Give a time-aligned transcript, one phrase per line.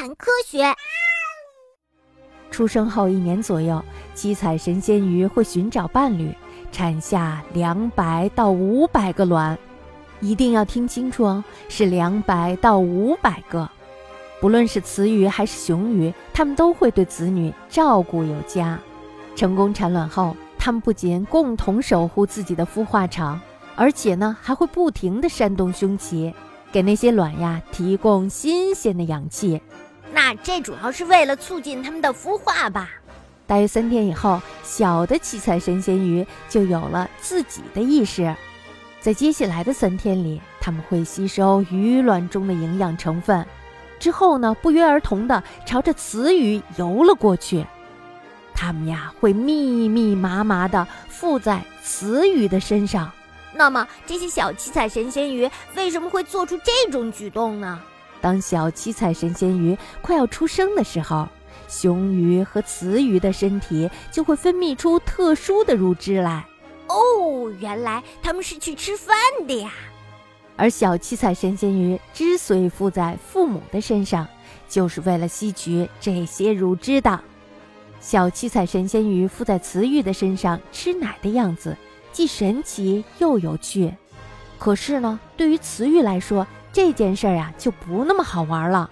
[0.00, 0.64] 谈科学。
[2.50, 3.84] 出生后一年左右，
[4.14, 6.34] 七彩神仙鱼会寻找伴侣，
[6.72, 9.58] 产下两百到五百个卵。
[10.22, 13.68] 一定要听清楚哦，是两百到五百个。
[14.40, 18.80] 不论是雌鱼还是雄鱼，它们都会对子女照顾有加。
[19.36, 23.38] 成功产卵后，它们不仅共同守护自己的孵化场，
[23.76, 26.34] 而且呢，还会不停地扇动胸鳍，
[26.72, 29.60] 给那些卵呀提供新鲜的氧气。
[30.12, 32.90] 那这主要是为了促进它们的孵化吧？
[33.46, 38.34] 大约三天以后，小的七彩神仙鱼就有了自己的意识。
[39.00, 43.44] 在接下来的三天里，它们会吸收鱼卵中的营养成分，
[43.98, 47.64] 之后呢，不约而同地朝着雌鱼游了过去。
[48.54, 53.10] 它们呀，会密密麻麻地附在雌鱼的身上。
[53.54, 57.80] 那么，这些小七彩神仙鱼为什么会做出这种举动呢？
[58.20, 61.28] 当小七彩神仙鱼快要出生的时候，
[61.68, 66.44] 雄鱼和雌鱼的身体就会分泌出特殊的乳汁来。
[66.88, 69.70] 哦，原来他们是去吃饭的呀！
[70.56, 74.26] 而小七彩神仙鱼之所以附在父母的身上，
[74.68, 77.18] 就是为了吸取这些乳汁的。
[78.00, 81.76] 小七彩神仙鱼附在雌鱼的身上吃奶的样子，
[82.12, 83.94] 既神奇又有趣。
[84.58, 88.90] 可是呢，对于雌鱼来说，这件事儿呀就不那么好玩了，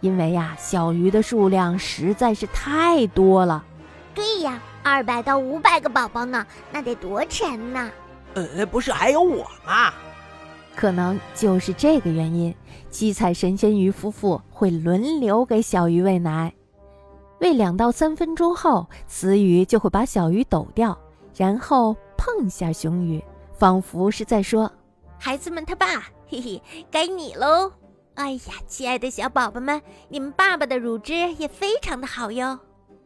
[0.00, 3.64] 因为呀，小鱼的数量实在是太多了。
[4.14, 4.60] 对呀。
[4.82, 7.90] 二百到五百个宝宝呢，那得多沉呐！
[8.32, 9.92] 呃，不是还有我吗？
[10.74, 12.54] 可能就是这个原因，
[12.88, 16.50] 七彩神仙鱼夫妇会轮流给小鱼喂奶。
[17.40, 20.98] 喂两到三分钟后，雌鱼就会把小鱼抖掉，
[21.36, 24.72] 然后碰一下雄鱼，仿佛是在说
[25.22, 25.86] ：“孩子们，他爸，
[26.26, 27.70] 嘿嘿，该你喽！
[28.14, 32.58] 哎呀，亲爱的小宝宝们，你们爸爸的乳汁也非常的好哟。”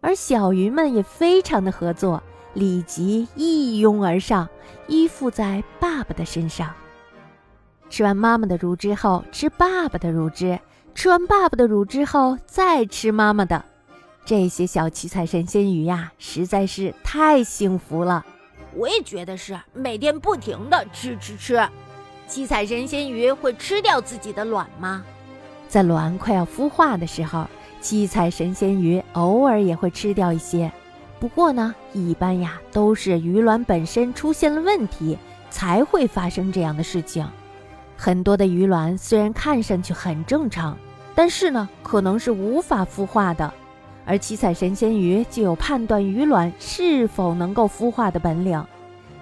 [0.00, 2.22] 而小鱼们也非常的合作，
[2.54, 4.48] 立即一拥而上，
[4.86, 6.72] 依附在爸爸的身上。
[7.90, 10.56] 吃完妈妈的乳汁后，吃爸爸的乳汁；
[10.94, 13.64] 吃完爸爸的乳汁后，再吃妈妈的。
[14.24, 18.24] 这些小七彩神仙鱼呀，实在是太幸福了。
[18.74, 21.68] 我也觉得是，每天不停的吃吃吃。
[22.28, 25.04] 七彩神仙鱼会吃掉自己的卵吗？
[25.68, 27.46] 在卵快要孵化的时候。
[27.78, 30.72] 七彩神仙鱼偶尔也会吃掉一些，
[31.20, 35.16] 不过呢，一般呀都是鱼卵本身出现了问题，
[35.50, 37.24] 才会发生这样的事情。
[37.96, 40.76] 很多的鱼卵虽然看上去很正常，
[41.14, 43.52] 但是呢，可能是无法孵化的。
[44.04, 48.60] 而七彩神仙鱼就有判断鱼卵是否能够孵化的本领。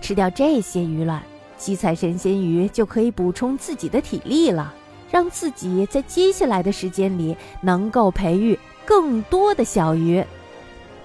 [0.00, 1.22] 吃掉这些鱼卵，
[1.56, 4.74] 七彩神仙鱼就可以补充自己的体力了。
[5.08, 10.22] 让自己在接下来的时间里能够培育更多的小鱼，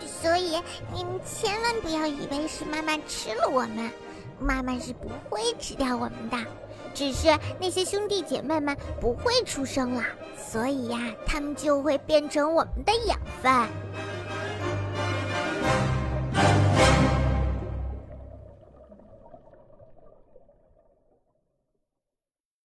[0.00, 0.62] 所以
[0.92, 3.90] 你们千万不要以为是妈妈吃了我们，
[4.38, 6.36] 妈妈是不会吃掉我们的，
[6.92, 7.28] 只是
[7.58, 10.04] 那些兄弟姐妹们不会出生了，
[10.36, 13.50] 所以呀，他们就会变成我们的养分。